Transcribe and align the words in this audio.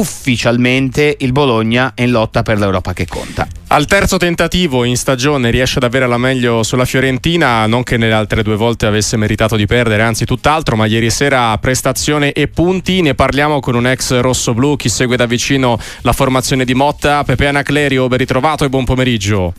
ufficialmente 0.00 1.14
il 1.20 1.32
Bologna 1.32 1.92
è 1.94 2.02
in 2.02 2.10
lotta 2.10 2.42
per 2.42 2.58
l'Europa 2.58 2.94
che 2.94 3.06
conta. 3.06 3.46
Al 3.68 3.84
terzo 3.84 4.16
tentativo 4.16 4.84
in 4.84 4.96
stagione 4.96 5.50
riesce 5.50 5.76
ad 5.76 5.84
avere 5.84 6.06
la 6.06 6.16
meglio 6.16 6.62
sulla 6.62 6.86
Fiorentina, 6.86 7.66
non 7.66 7.82
che 7.82 7.98
nelle 7.98 8.14
altre 8.14 8.42
due 8.42 8.56
volte 8.56 8.86
avesse 8.86 9.18
meritato 9.18 9.56
di 9.56 9.66
perdere, 9.66 10.02
anzi 10.02 10.24
tutt'altro, 10.24 10.74
ma 10.74 10.86
ieri 10.86 11.10
sera 11.10 11.56
prestazione 11.58 12.32
e 12.32 12.48
punti, 12.48 13.02
ne 13.02 13.14
parliamo 13.14 13.60
con 13.60 13.74
un 13.74 13.86
ex 13.86 14.18
rosso-blu, 14.20 14.76
chi 14.76 14.88
segue 14.88 15.16
da 15.16 15.26
vicino 15.26 15.78
la 16.00 16.12
formazione 16.12 16.64
di 16.64 16.74
Motta, 16.74 17.22
Pepe 17.22 17.46
Anaclerio, 17.46 18.08
ben 18.08 18.18
ritrovato 18.18 18.64
e 18.64 18.70
buon 18.70 18.84
pomeriggio. 18.84 19.52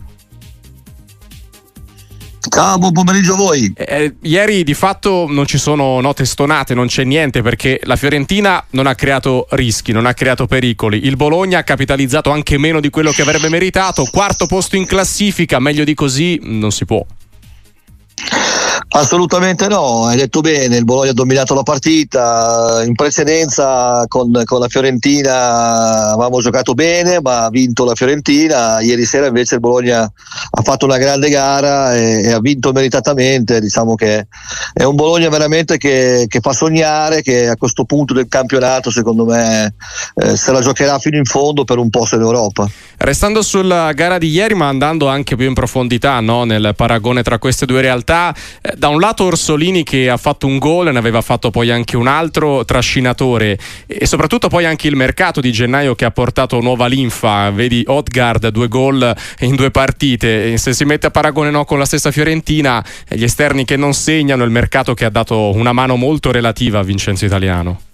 Ciao, 2.54 2.77
buon 2.77 2.91
pomeriggio 2.91 3.36
a 3.36 3.38
voi. 3.38 3.71
Eh, 3.73 3.86
eh, 3.88 4.15
ieri 4.23 4.65
di 4.65 4.73
fatto 4.73 5.25
non 5.29 5.45
ci 5.45 5.57
sono 5.57 6.02
note 6.02 6.25
stonate, 6.25 6.73
non 6.73 6.88
c'è 6.88 7.05
niente 7.05 7.41
perché 7.41 7.79
la 7.84 7.95
Fiorentina 7.95 8.61
non 8.71 8.88
ha 8.88 8.93
creato 8.93 9.47
rischi, 9.52 9.93
non 9.93 10.05
ha 10.05 10.13
creato 10.13 10.47
pericoli. 10.47 11.05
Il 11.05 11.16
Bologna 11.16 11.59
ha 11.59 11.63
capitalizzato 11.63 12.29
anche 12.29 12.57
meno 12.57 12.81
di 12.81 12.90
quello 12.90 13.12
che 13.12 13.21
avrebbe 13.21 13.48
meritato. 13.48 14.03
Quarto 14.12 14.48
posto 14.48 14.76
in 14.76 14.85
classifica, 14.85 15.59
meglio 15.59 15.85
di 15.85 15.93
così 15.93 16.41
non 16.43 16.71
si 16.71 16.84
può. 16.84 17.05
Assolutamente 18.94 19.70
no, 19.70 20.04
hai 20.08 20.18
detto 20.18 20.41
bene, 20.41 20.76
il 20.76 20.84
Bologna 20.84 21.12
ha 21.12 21.13
dominato 21.13 21.54
la 21.54 21.63
partita, 21.63 22.84
in 22.86 22.94
precedenza 22.94 24.04
con, 24.09 24.30
con, 24.44 24.59
la 24.59 24.68
Fiorentina 24.68 26.12
avevamo 26.12 26.41
giocato 26.41 26.73
bene 26.73 27.22
ma 27.22 27.46
ha 27.46 27.49
vinto 27.49 27.85
la 27.85 27.96
Fiorentina, 27.96 28.82
ieri 28.82 29.05
sera 29.05 29.27
invece 29.27 29.55
il 29.55 29.62
Bologna 29.62 30.02
ha 30.02 30.62
fatto 30.62 30.84
una 30.84 30.98
grande 30.98 31.30
gara 31.30 31.96
e, 31.96 32.23
e 32.23 32.32
ha 32.34 32.41
vinto 32.41 32.73
meritatamente, 32.73 33.62
diciamo 33.62 33.96
che 33.96 34.27
è 34.73 34.84
un 34.84 34.96
Bologna 34.96 35.30
veramente 35.30 35.77
che, 35.77 36.26
che, 36.27 36.41
fa 36.41 36.52
sognare, 36.52 37.21
che 37.21 37.48
a 37.48 37.55
questo 37.55 37.85
punto 37.85 38.13
del 38.13 38.27
campionato 38.27 38.91
secondo 38.91 39.23
me 39.23 39.73
eh, 40.16 40.35
se 40.35 40.52
la 40.52 40.60
giocherà 40.60 40.99
fino 40.99 41.16
in 41.16 41.23
fondo 41.23 41.63
per 41.63 41.77
un 41.77 41.90
posto 41.90 42.16
in 42.16 42.23
Europa. 42.23 42.70
Restando 42.98 43.41
sulla 43.41 43.94
gara 43.94 44.18
di 44.18 44.27
ieri 44.27 44.54
ma 44.54 44.68
andando 44.68 45.08
anche 45.08 45.37
più 45.37 45.48
in 45.48 45.54
profondità 45.54 46.20
no? 46.20 46.43
nel 46.43 46.74
paragone 46.76 47.24
tra 47.24 47.40
queste 47.40 47.65
due 47.65 47.80
realtà, 47.80 48.35
eh, 48.62 48.80
da 48.82 48.87
un 48.87 48.99
lato 48.99 49.26
Orsolini 49.26 49.84
che 49.84 50.10
ha 50.10 50.18
fatto 50.18 50.48
un 50.48 50.57
gol, 50.57 50.91
ne 50.91 50.98
aveva 50.98 51.21
fatto 51.21 51.51
poi 51.51 51.70
anche 51.70 51.96
un 51.96 52.07
altro 52.07 52.65
trascinatore 52.65 53.55
e 53.85 54.07
soprattutto 54.07 54.48
poi 54.48 54.65
anche 54.65 54.87
il 54.87 54.96
mercato 54.96 55.40
di 55.40 55.51
gennaio 55.51 55.93
che 55.93 56.04
ha 56.04 56.10
portato 56.10 56.60
nuova 56.62 56.87
linfa, 56.87 57.52
vedi 57.52 57.84
Odgard 57.85 58.48
due 58.48 58.68
gol 58.68 59.15
in 59.41 59.54
due 59.54 59.70
partite, 59.70 60.57
se 60.57 60.74
si 60.74 60.84
mette 60.84 61.05
a 61.05 61.12
paragone 61.12 61.52
no, 61.52 61.63
con 61.63 61.77
la 61.77 61.85
stessa 61.85 62.09
Fiorentina, 62.09 62.84
gli 63.07 63.21
esterni 63.21 63.65
che 63.65 63.76
non 63.76 63.93
segnano, 63.93 64.44
il 64.44 64.50
mercato 64.50 64.96
che 64.96 65.06
ha 65.06 65.12
dato 65.12 65.53
una 65.53 65.74
mano 65.74 65.96
molto 65.96 66.31
relativa 66.31 66.79
a 66.79 66.84
Vincenzo 66.84 67.24
Italiano. 67.24 67.91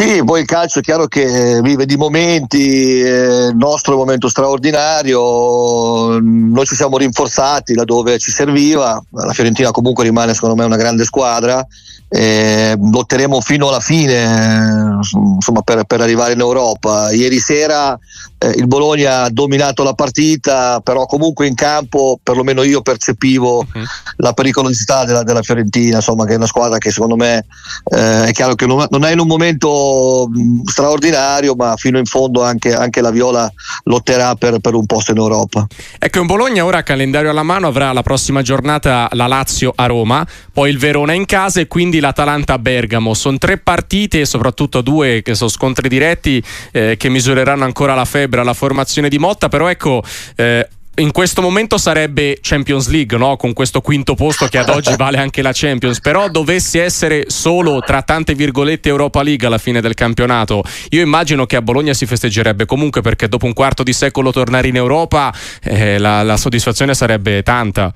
Sì, 0.00 0.24
poi 0.24 0.40
il 0.40 0.46
calcio 0.46 0.78
è 0.78 0.82
chiaro 0.82 1.08
che 1.08 1.60
vive 1.62 1.84
di 1.84 1.98
momenti, 1.98 3.02
eh, 3.02 3.48
il 3.48 3.54
nostro 3.54 3.92
è 3.92 3.96
un 3.96 4.00
momento 4.00 4.30
straordinario, 4.30 6.18
noi 6.18 6.64
ci 6.64 6.74
siamo 6.74 6.96
rinforzati 6.96 7.74
laddove 7.74 8.18
ci 8.18 8.30
serviva, 8.30 8.98
la 9.10 9.32
Fiorentina 9.34 9.72
comunque 9.72 10.04
rimane 10.04 10.32
secondo 10.32 10.54
me 10.54 10.64
una 10.64 10.78
grande 10.78 11.04
squadra, 11.04 11.66
eh, 12.08 12.78
lotteremo 12.80 13.42
fino 13.42 13.68
alla 13.68 13.80
fine 13.80 14.96
insomma, 15.36 15.60
per, 15.62 15.84
per, 15.84 16.00
arrivare 16.00 16.32
in 16.32 16.40
Europa. 16.40 17.12
Ieri 17.12 17.38
sera 17.38 17.98
eh, 18.42 18.54
il 18.56 18.66
Bologna 18.66 19.24
ha 19.24 19.30
dominato 19.30 19.82
la 19.82 19.92
partita, 19.92 20.80
però 20.80 21.04
comunque 21.04 21.46
in 21.46 21.54
campo 21.54 22.18
perlomeno 22.22 22.62
io 22.62 22.80
percepivo 22.80 23.58
uh-huh. 23.58 23.82
la 24.16 24.32
pericolosità 24.32 25.04
della, 25.04 25.22
della, 25.22 25.42
Fiorentina, 25.42 25.96
insomma, 25.96 26.24
che 26.24 26.32
è 26.32 26.36
una 26.36 26.46
squadra 26.46 26.78
che 26.78 26.90
secondo 26.90 27.16
me 27.16 27.44
eh, 27.94 28.24
è 28.24 28.32
chiaro 28.32 28.54
che 28.54 28.64
non, 28.64 28.86
non, 28.88 29.04
è 29.04 29.12
in 29.12 29.18
un 29.18 29.26
momento 29.26 30.26
mh, 30.32 30.62
straordinario, 30.64 31.54
ma 31.54 31.76
fino 31.76 31.98
in 31.98 32.06
fondo 32.06 32.42
anche, 32.42 32.72
anche 32.72 33.02
la 33.02 33.10
Viola 33.10 33.50
lotterà 33.84 34.34
per, 34.36 34.58
per, 34.58 34.72
un 34.72 34.86
posto 34.86 35.10
in 35.10 35.18
Europa. 35.18 35.66
Ecco, 35.98 36.20
in 36.20 36.26
Bologna 36.26 36.64
ora 36.64 36.82
calendario 36.82 37.28
alla 37.28 37.42
mano 37.42 37.66
avrà 37.66 37.92
la 37.92 38.02
prossima 38.02 38.40
giornata 38.40 39.06
la 39.12 39.26
Lazio 39.26 39.72
a 39.74 39.84
Roma, 39.84 40.26
poi 40.50 40.70
il 40.70 40.78
Verona 40.78 41.12
in 41.12 41.26
casa 41.26 41.60
e 41.60 41.66
quindi 41.66 42.00
l'Atalanta 42.00 42.54
a 42.54 42.58
Bergamo. 42.58 43.12
Sono 43.12 43.36
tre 43.36 43.58
partite, 43.58 44.24
soprattutto 44.24 44.80
due 44.80 45.20
che 45.20 45.34
sono 45.34 45.50
scontri 45.50 45.90
diretti 45.90 46.42
eh, 46.72 46.96
che 46.96 47.08
misureranno 47.10 47.64
ancora 47.64 47.94
la 47.94 48.06
febbre 48.06 48.29
alla 48.38 48.54
formazione 48.54 49.08
di 49.08 49.18
Motta, 49.18 49.48
però 49.48 49.68
ecco... 49.68 50.02
Eh, 50.36 50.68
in 50.96 51.12
questo 51.12 51.40
momento 51.40 51.78
sarebbe 51.78 52.38
Champions 52.42 52.88
League, 52.88 53.16
no? 53.16 53.36
con 53.36 53.52
questo 53.52 53.80
quinto 53.80 54.14
posto 54.14 54.48
che 54.48 54.58
ad 54.58 54.68
oggi 54.68 54.94
vale 54.96 55.18
anche 55.18 55.40
la 55.40 55.52
Champions, 55.54 56.00
però 56.00 56.28
dovesse 56.28 56.82
essere 56.82 57.24
solo 57.28 57.80
tra 57.80 58.02
tante 58.02 58.34
virgolette 58.34 58.88
Europa 58.88 59.22
League 59.22 59.46
alla 59.46 59.56
fine 59.56 59.80
del 59.80 59.94
campionato, 59.94 60.62
io 60.90 61.00
immagino 61.00 61.46
che 61.46 61.56
a 61.56 61.62
Bologna 61.62 61.94
si 61.94 62.04
festeggerebbe 62.04 62.66
comunque 62.66 63.00
perché 63.00 63.28
dopo 63.28 63.46
un 63.46 63.54
quarto 63.54 63.82
di 63.82 63.92
secolo 63.94 64.30
tornare 64.30 64.68
in 64.68 64.76
Europa 64.76 65.32
eh, 65.62 65.98
la, 65.98 66.22
la 66.22 66.36
soddisfazione 66.36 66.92
sarebbe 66.92 67.42
tanta. 67.42 67.92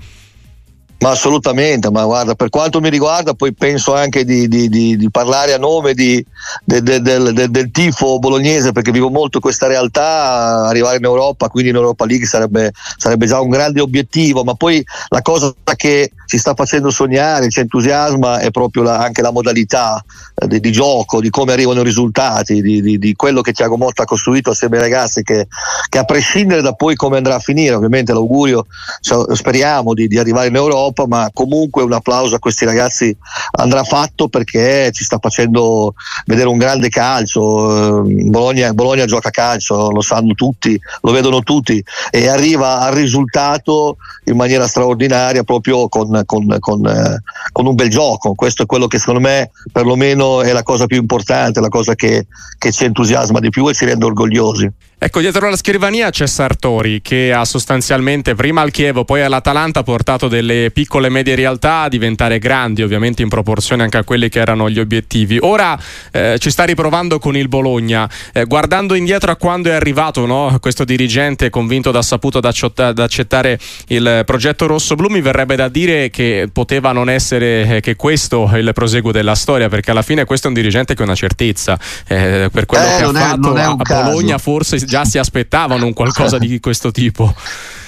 Ma 1.04 1.10
assolutamente, 1.10 1.91
ma 1.91 2.03
guarda, 2.06 2.34
per 2.34 2.48
quanto 2.48 2.81
mi 2.81 2.88
riguarda, 2.88 3.34
poi 3.34 3.53
penso 3.53 3.94
anche 3.94 4.25
di, 4.25 4.48
di, 4.48 4.70
di, 4.70 4.97
di 4.97 5.10
parlare 5.10 5.53
a 5.53 5.59
nome 5.59 5.92
de, 5.92 6.25
de, 6.65 6.81
del, 6.81 7.31
del, 7.50 7.70
tifo 7.70 8.19
bolognese, 8.19 8.72
perché 8.72 8.91
vivo 8.91 9.10
molto 9.10 9.38
questa 9.38 9.66
realtà, 9.66 10.66
arrivare 10.66 10.97
in 10.97 11.04
Europa, 11.04 11.48
quindi 11.48 11.69
in 11.69 11.76
Europa 11.76 12.06
League 12.06 12.25
sarebbe, 12.25 12.72
sarebbe 12.97 13.26
già 13.26 13.38
un 13.38 13.50
grande 13.50 13.82
obiettivo, 13.82 14.44
ma 14.44 14.54
poi 14.54 14.82
la 15.09 15.20
cosa 15.20 15.53
che 15.76 16.10
ci 16.25 16.38
sta 16.38 16.54
facendo 16.54 16.91
sognare, 16.91 17.50
ci 17.50 17.60
entusiasma, 17.60 18.38
è 18.38 18.50
proprio 18.50 18.82
la, 18.82 18.97
anche 18.98 19.20
la 19.20 19.31
modalità 19.31 20.03
eh, 20.37 20.59
di, 20.59 20.72
gioco, 20.72 21.20
di 21.20 21.28
come 21.28 21.53
arrivano 21.53 21.81
i 21.81 21.84
risultati, 21.84 22.62
di, 22.62 23.12
quello 23.14 23.43
che 23.43 23.53
Tiago 23.53 23.76
Motta 23.76 24.04
ha 24.04 24.06
costruito 24.06 24.50
assieme 24.50 24.76
ai 24.76 24.82
ragazzi, 24.84 25.22
che, 25.22 25.48
che, 25.91 25.98
a 25.98 26.04
prescindere 26.04 26.62
da 26.62 26.72
poi 26.72 26.94
come 26.94 27.19
andrà 27.19 27.34
a 27.34 27.41
finire, 27.41 27.75
ovviamente 27.75 28.14
l'augurio, 28.14 28.64
speriamo 29.00 29.93
di 29.93 30.19
arrivare 30.19 30.48
in 30.48 30.56
Europa, 30.56 30.94
Europa, 30.94 31.06
ma 31.06 31.31
comunque 31.32 31.82
un 31.82 31.93
applauso 31.93 32.37
a 32.37 32.38
questi 32.38 32.65
ragazzi 32.65 33.15
andrà 33.59 33.82
fatto 33.82 34.28
perché 34.28 34.91
ci 34.93 35.03
sta 35.03 35.19
facendo 35.21 35.94
vedere 36.27 36.49
un 36.49 36.56
grande 36.56 36.88
calcio. 36.88 38.05
Eh, 38.06 38.25
Bologna, 38.28 38.72
Bologna 38.72 39.05
gioca 39.05 39.31
calcio, 39.31 39.91
lo 39.91 40.00
sanno 40.00 40.34
tutti, 40.34 40.78
lo 41.03 41.12
vedono 41.12 41.41
tutti 41.41 41.82
e 42.10 42.28
arriva 42.28 42.81
al 42.81 42.93
risultato 42.93 43.97
in 44.25 44.37
maniera 44.37 44.69
straordinaria 44.69 45.43
proprio 45.43 45.88
con, 45.88 46.22
con, 46.25 46.56
con, 46.60 46.87
eh, 46.87 47.22
con 47.53 47.66
un 47.66 47.75
bel 47.75 47.91
gioco. 47.91 48.34
Questo 48.34 48.62
è 48.62 48.66
quello 48.66 48.87
che 48.87 48.99
secondo 48.99 49.21
me 49.21 49.50
perlomeno 49.72 50.43
è 50.43 50.53
la 50.53 50.62
cosa 50.62 50.87
più 50.87 50.99
importante, 50.99 51.61
la 51.61 51.69
cosa 51.69 51.94
che, 51.94 52.26
che 52.56 52.72
ci 52.72 52.84
entusiasma 52.84 53.41
di 53.41 53.50
più 53.50 53.69
e 53.69 53.75
ci 53.75 53.84
rende 53.84 54.05
orgogliosi. 54.05 54.71
Ecco, 54.97 55.21
dietro 55.21 55.50
la 55.50 55.56
scrivania 55.56 56.09
c'è 56.09 56.26
Sartori 56.26 57.03
che 57.03 57.31
ha 57.31 57.44
sostanzialmente 57.44 58.34
prima 58.34 58.62
al 58.62 58.71
Chievo, 58.71 59.05
poi 59.05 59.21
all'Atalanta 59.21 59.82
portato 59.82 60.28
delle 60.28 60.71
piccole 60.72 60.84
e 60.84 61.09
medie 61.09 61.34
realtà 61.34 61.83
a 61.83 61.89
diventare 61.89 62.39
grandi, 62.39 62.83
ovviamente 62.83 63.22
in 63.22 63.28
proporzione 63.28 63.83
anche 63.83 63.99
a 63.99 64.05
quelli 64.05 64.28
che 64.28 64.39
erano 64.39 64.71
gli 64.71 64.78
obiettivi. 64.78 65.39
Ora 65.41 65.78
eh, 66.12 66.37
ci 66.39 66.50
sta 66.50 66.65
riprovando 66.65 67.19
con 67.19 67.37
il 67.37 67.49
Bologna, 67.49 68.09
eh, 68.33 68.45
guardando 68.45 68.94
indietro 68.94 69.31
a 69.31 69.37
quando 69.37 69.71
è 69.71 69.73
arrivato 69.73 70.27
no? 70.27 70.56
questo 70.61 70.84
dirigente 70.84 71.50
convinto 71.50 71.91
da 71.91 72.03
saputo 72.03 72.39
ad 72.39 72.99
accettare 72.99 73.59
il 73.89 74.23
progetto 74.25 74.67
rosso-blu, 74.67 75.09
mi 75.09 75.21
verrebbe 75.21 75.56
da 75.56 75.69
dire 75.69 76.11
che 76.11 76.49
poteva 76.53 76.93
non 76.93 77.11
essere 77.11 77.77
eh, 77.77 77.81
che 77.81 77.97
questo 77.97 78.50
il 78.55 78.71
proseguo 78.73 79.12
della 79.12 79.34
storia, 79.34 79.69
perché 79.69 79.91
alla 79.91 80.03
fine 80.03 80.25
questo 80.25 80.47
è 80.47 80.49
un 80.49 80.55
dirigente 80.55 80.94
che 80.94 81.03
è 81.03 81.05
una 81.05 81.15
certezza. 81.15 81.78
Eh, 82.06 82.49
per 82.53 82.67
quello 82.67 82.84
eh, 82.84 82.97
che 82.97 83.03
ha 83.05 83.11
è, 83.11 83.12
fatto 83.12 83.55
a, 83.55 83.65
a 83.65 83.77
Bologna 83.77 84.33
caso. 84.33 84.50
forse 84.50 84.78
già 84.78 85.05
si 85.05 85.19
aspettavano 85.19 85.87
un 85.87 85.93
qualcosa 85.93 86.39
di 86.39 86.61
questo 86.61 86.91
tipo. 86.91 87.34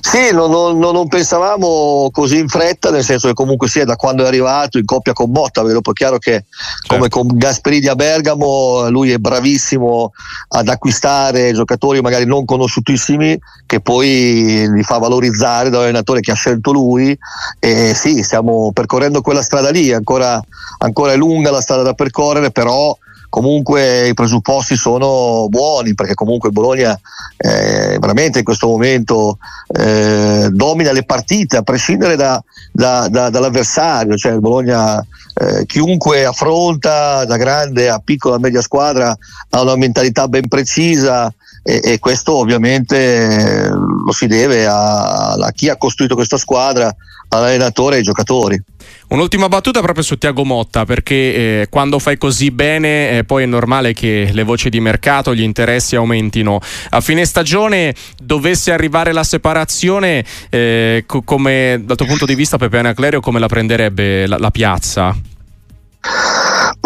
Sì, 0.00 0.32
non, 0.32 0.50
non, 0.50 0.78
non, 0.78 1.08
pensavamo 1.08 2.08
così 2.10 2.38
in 2.38 2.48
fretta, 2.48 2.90
nel 2.90 3.04
senso 3.04 3.28
che 3.28 3.34
comunque 3.34 3.68
sia 3.68 3.84
da 3.84 3.96
quando 3.96 4.24
è 4.24 4.26
arrivato 4.26 4.78
in 4.78 4.84
coppia 4.84 5.12
con 5.12 5.30
Motta, 5.30 5.62
poi 5.62 5.94
chiaro 5.94 6.18
che 6.18 6.44
certo. 6.44 6.94
come 6.94 7.08
con 7.08 7.26
Gasperini 7.26 7.86
a 7.86 7.94
Bergamo 7.94 8.88
lui 8.88 9.12
è 9.12 9.18
bravissimo 9.18 10.12
ad 10.48 10.68
acquistare 10.68 11.52
giocatori 11.52 12.00
magari 12.00 12.24
non 12.24 12.44
conosciutissimi 12.44 13.38
che 13.66 13.80
poi 13.80 14.66
li 14.68 14.82
fa 14.82 14.98
valorizzare 14.98 15.70
dall'allenatore 15.70 16.20
che 16.20 16.32
ha 16.32 16.34
scelto 16.34 16.72
lui 16.72 17.16
e 17.58 17.94
sì, 17.94 18.22
stiamo 18.22 18.72
percorrendo 18.72 19.20
quella 19.20 19.42
strada 19.42 19.70
lì, 19.70 19.92
ancora, 19.92 20.42
ancora 20.78 21.12
è 21.12 21.16
lunga 21.16 21.50
la 21.50 21.60
strada 21.60 21.82
da 21.82 21.92
percorrere, 21.92 22.50
però 22.50 22.96
comunque 23.30 24.08
i 24.08 24.14
presupposti 24.14 24.76
sono 24.76 25.46
buoni 25.48 25.94
perché 25.94 26.14
comunque 26.14 26.48
il 26.48 26.54
Bologna 26.54 26.98
eh, 27.38 27.96
veramente 27.98 28.40
in 28.40 28.44
questo 28.44 28.66
momento 28.66 29.38
eh, 29.68 30.48
domina 30.50 30.92
le 30.92 31.04
partite 31.04 31.56
a 31.56 31.62
prescindere 31.62 32.16
da, 32.16 32.42
da, 32.72 33.08
da, 33.08 33.30
dall'avversario, 33.30 34.16
cioè 34.16 34.32
il 34.32 34.40
Bologna 34.40 34.98
eh, 34.98 35.64
chiunque 35.64 36.26
affronta 36.26 37.24
da 37.24 37.36
grande 37.36 37.88
a 37.88 38.00
piccola 38.04 38.34
a 38.34 38.40
media 38.40 38.60
squadra 38.60 39.16
ha 39.50 39.62
una 39.62 39.76
mentalità 39.76 40.28
ben 40.28 40.48
precisa 40.48 41.32
e, 41.62 41.80
e 41.82 41.98
questo 41.98 42.34
ovviamente 42.34 43.68
lo 43.70 44.12
si 44.12 44.26
deve 44.26 44.66
a, 44.66 45.32
a 45.32 45.50
chi 45.52 45.68
ha 45.68 45.76
costruito 45.76 46.14
questa 46.14 46.36
squadra, 46.36 46.94
all'allenatore 47.28 47.96
e 47.96 47.98
ai 47.98 48.04
giocatori. 48.04 48.62
Un'ultima 49.08 49.48
battuta 49.48 49.80
proprio 49.80 50.04
su 50.04 50.16
Tiago 50.18 50.44
Motta, 50.44 50.84
perché 50.84 51.14
eh, 51.14 51.66
quando 51.68 51.98
fai 51.98 52.16
così 52.16 52.52
bene 52.52 53.18
eh, 53.18 53.24
poi 53.24 53.42
è 53.42 53.46
normale 53.46 53.92
che 53.92 54.30
le 54.32 54.44
voci 54.44 54.68
di 54.68 54.78
mercato, 54.78 55.34
gli 55.34 55.42
interessi 55.42 55.96
aumentino. 55.96 56.60
A 56.90 57.00
fine 57.00 57.24
stagione 57.24 57.92
dovesse 58.22 58.72
arrivare 58.72 59.12
la 59.12 59.24
separazione, 59.24 60.24
eh, 60.48 61.02
co- 61.06 61.22
come 61.22 61.82
dal 61.84 61.96
tuo 61.96 62.06
punto 62.06 62.24
di 62.24 62.36
vista 62.36 62.56
Pepe 62.56 62.78
Anaclerio 62.78 63.20
come 63.20 63.40
la 63.40 63.48
prenderebbe 63.48 64.28
la, 64.28 64.38
la 64.38 64.50
piazza? 64.52 65.16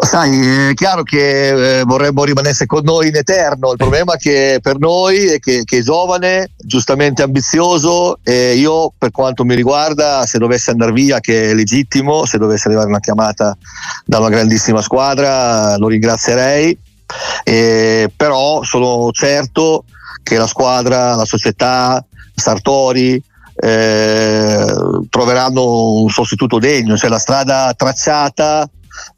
Sai, 0.05 0.69
è 0.71 0.75
chiaro 0.75 1.03
che 1.03 1.79
eh, 1.79 1.83
vorremmo 1.85 2.25
rimanesse 2.25 2.67
con 2.67 2.83
noi 2.85 3.09
in 3.09 3.17
eterno. 3.17 3.71
Il 3.71 3.79
problema 3.79 4.15
è 4.15 4.17
che 4.19 4.59
per 4.61 4.79
noi 4.79 5.25
è 5.27 5.39
che, 5.39 5.63
che 5.65 5.79
è 5.79 5.83
giovane, 5.83 6.51
giustamente 6.59 7.23
ambizioso 7.23 8.19
e 8.23 8.55
io 8.55 8.93
per 8.97 9.11
quanto 9.11 9.45
mi 9.45 9.55
riguarda, 9.55 10.27
se 10.27 10.39
dovesse 10.39 10.71
andare 10.71 10.93
via, 10.93 11.21
che 11.21 11.51
è 11.51 11.55
legittimo, 11.55 12.27
se 12.27 12.37
dovesse 12.37 12.69
arrivare 12.69 12.89
una 12.89 13.01
chiamata 13.01 13.57
da 14.05 14.19
una 14.19 14.29
grandissima 14.29 14.83
squadra, 14.83 15.77
lo 15.79 15.89
ringrazierei. 15.89 16.79
Eh, 17.43 18.11
però 18.15 18.63
sono 18.63 19.11
certo 19.11 19.85
che 20.23 20.37
la 20.37 20.47
squadra, 20.47 21.15
la 21.15 21.25
società, 21.25 22.05
Sartori, 22.35 23.23
eh, 23.57 24.67
troveranno 25.09 26.01
un 26.03 26.11
sostituto 26.11 26.59
degno, 26.59 26.97
cioè 26.97 27.09
la 27.09 27.19
strada 27.19 27.73
tracciata 27.75 28.69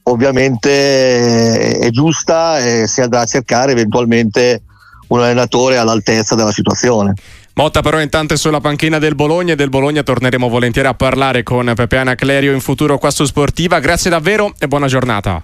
ovviamente 0.05 1.79
è 1.79 1.91
giusta 1.91 2.59
e 2.59 2.87
si 2.87 3.01
andrà 3.01 3.21
a 3.21 3.27
cercare 3.27 3.73
eventualmente 3.73 4.63
un 5.09 5.21
allenatore 5.21 5.77
all'altezza 5.77 6.35
della 6.35 6.53
situazione. 6.53 7.15
Motta 7.55 7.81
però 7.81 8.01
intanto 8.01 8.35
è 8.35 8.37
sulla 8.37 8.61
panchina 8.61 8.99
del 8.99 9.15
Bologna 9.15 9.55
e 9.55 9.57
del 9.57 9.71
Bologna 9.71 10.03
torneremo 10.03 10.49
volentieri 10.49 10.89
a 10.89 10.95
parlare 10.95 11.43
con 11.43 11.73
Pepe 11.75 11.97
Anaclerio 11.97 12.53
in 12.53 12.61
futuro 12.61 12.99
qua 12.99 13.11
su 13.11 13.25
Sportiva. 13.25 13.79
Grazie 13.79 14.11
davvero 14.11 14.53
e 14.59 14.69
buona 14.69 14.89
giornata. 14.89 15.43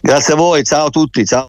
Grazie 0.00 0.34
a 0.34 0.36
voi, 0.36 0.62
ciao 0.62 0.86
a 0.86 0.90
tutti, 0.90 1.24
ciao. 1.24 1.42